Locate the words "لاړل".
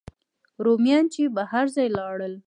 1.97-2.33